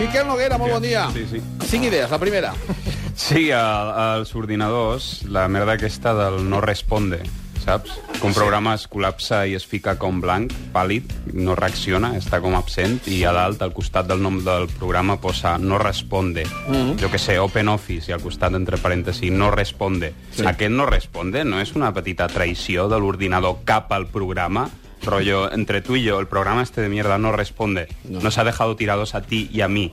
[0.00, 1.06] Miquel Noguera, molt bon dia.
[1.14, 1.40] Sí, sí.
[1.68, 2.52] Cinc idees, la primera.
[3.14, 7.20] Sí, a- als ordinadors, la merda aquesta del no responde,
[7.64, 7.92] saps?
[8.18, 12.56] Que un programa es col·lapsa i es fica com blanc, pàl·lid, no reacciona, està com
[12.58, 16.44] absent, i a dalt, al costat del nom del programa, posa no responde.
[17.00, 20.14] Jo que sé, Open Office, i al costat, entre parèntesis, no responde.
[20.32, 20.44] Sí.
[20.46, 24.68] Aquest no responde no és una petita traïció de l'ordinador cap al programa?
[25.04, 27.88] Rollo, entre tú y yo, el programa este de mierda no responde.
[28.08, 28.20] No.
[28.20, 29.92] Nos ha dejado tirados a ti y a mí.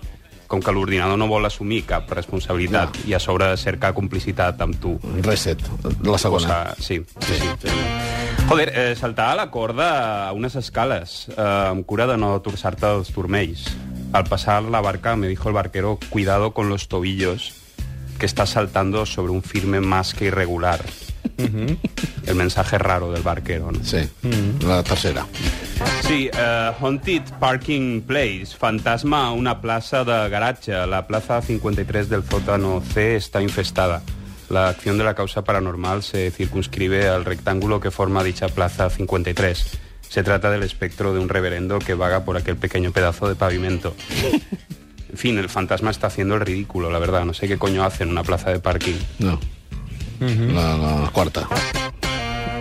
[0.50, 3.10] Com que l'ordinador no vol assumir cap responsabilitat No.
[3.10, 4.96] i a sobre cercar complicitat amb tu.
[5.22, 5.62] Reset,
[6.02, 6.48] la segona.
[6.74, 7.70] Cosa, sí, sí, sí.
[8.48, 12.90] Joder, eh, saltar a la corda a unes escales, eh, amb cura de no torçar-te
[12.90, 13.68] els turmells.
[14.12, 17.54] Al pasar la barca me dijo el barquero, cuidado con los tobillos,
[18.18, 20.82] que estás saltando sobre un firme más que irregular.
[22.30, 23.84] El mensaje raro del barquero, ¿no?
[23.84, 24.08] Sí,
[24.64, 25.26] la tercera.
[26.08, 30.72] Sí, eh, Haunted Parking Place, fantasma a una plaza de garatge.
[30.86, 34.04] La plaza 53 del sótano C está infestada.
[34.50, 39.80] La acción de la causa paranormal se circunscribe al rectángulo que forma dicha plaza 53.
[40.08, 43.96] Se trata del espectro de un reverendo que vaga por aquel pequeño pedazo de pavimento.
[45.12, 47.26] En fin, el fantasma está haciendo el ridículo, la verdad.
[47.26, 48.98] No sé qué coño hace en una plaza de parking.
[49.18, 49.40] No.
[50.20, 51.48] la, la quarta.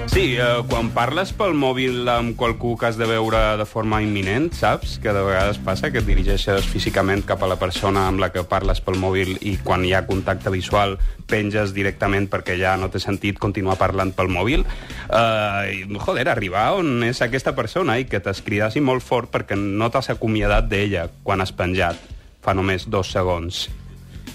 [0.09, 4.49] Sí, eh, quan parles pel mòbil amb qualcú que has de veure de forma imminent,
[4.57, 4.97] saps?
[5.03, 8.43] Que de vegades passa que et dirigeixes físicament cap a la persona amb la que
[8.49, 10.97] parles pel mòbil i quan hi ha contacte visual
[11.29, 14.65] penges directament perquè ja no té sentit continuar parlant pel mòbil.
[14.65, 20.09] Eh, joder, arribar on és aquesta persona i que t'escridassi molt fort perquè no t'has
[20.17, 22.01] acomiadat d'ella quan has penjat
[22.41, 23.67] fa només dos segons.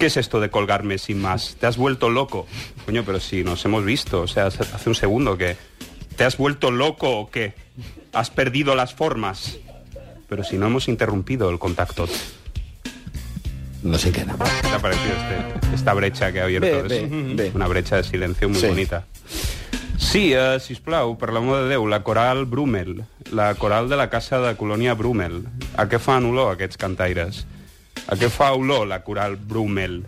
[0.04, 1.56] ¿Qué es esto de colgarme sin más?
[1.58, 2.46] ¿Te has vuelto loco?
[2.86, 5.56] Coño, pero si nos hemos visto, o sea, hace un segundo que...
[6.18, 7.54] ¿Te has vuelto loco o qué?
[8.12, 9.58] ¿Has perdido las formas?
[10.28, 12.06] Pero si no hemos interrumpido el contacto.
[13.82, 14.34] No sé era.
[14.36, 16.84] ¿Qué te ha parecido este- esta brecha que ha abierto?
[16.90, 17.52] Bé.
[17.56, 18.68] Una brecha de silencio muy Sí.
[18.68, 19.06] bonita.
[19.98, 24.42] Sí, eh, sisplau, per l'amor de Déu, la coral Brumel, la coral de la casa
[24.42, 25.46] de colònia Brumel.
[25.78, 27.46] A què fan olor aquests cantaires?
[28.12, 30.02] A què fa olor la coral Brumel?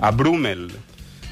[0.00, 0.68] A Brumel.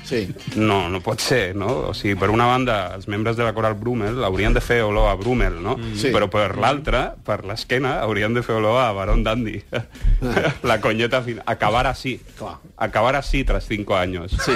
[0.05, 0.29] Sí.
[0.57, 1.67] No, no pot ser, no?
[1.91, 5.09] O sigui, per una banda, els membres de la coral Brumel haurien de fer olor
[5.09, 5.79] a Brumel, no?
[5.97, 6.11] Sí.
[6.13, 9.63] Però per l'altra, per l'esquena, haurien de fer olor a Barón Dandy.
[10.63, 11.43] la coñeta final.
[11.47, 12.21] Acabar así.
[12.39, 12.57] Clar.
[12.77, 14.31] Acabar así tras cinco años.
[14.45, 14.53] Sí.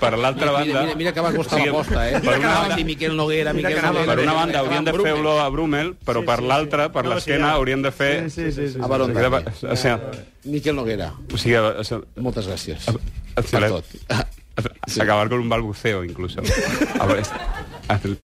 [0.00, 0.82] Per l'altra banda...
[0.82, 2.20] mira, mira que va costar o sigui, la posta, eh?
[2.20, 4.06] Per una, a banda, Miquel Noguera, Miquel Noguera.
[4.14, 7.14] per una banda haurien de fer olor a Brumel, però per l'altra, per No, sí,
[7.16, 7.52] l'esquena, ja.
[7.58, 8.30] haurien de fer...
[8.30, 8.78] Sí, sí, sí.
[8.80, 9.50] A Barón O sigui, Dandy.
[9.66, 10.22] o sigui,
[10.54, 11.12] Miquel Noguera.
[11.32, 12.86] o sigui, o sigui, Moltes gràcies.
[12.88, 13.84] a- Per tot.
[15.00, 16.40] acabar con un balbuceo incluso.